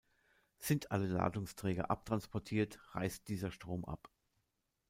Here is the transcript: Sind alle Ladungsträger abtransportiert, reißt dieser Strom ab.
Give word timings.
Sind 0.57 0.91
alle 0.91 1.05
Ladungsträger 1.05 1.91
abtransportiert, 1.91 2.79
reißt 2.95 3.27
dieser 3.27 3.51
Strom 3.51 3.85
ab. 3.85 4.09